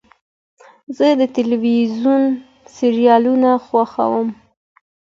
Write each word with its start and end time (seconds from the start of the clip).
زه 0.97 1.07
د 1.19 1.21
تلویزیون 1.37 2.21
سریالونه 2.75 3.49
خوښوم. 3.65 4.27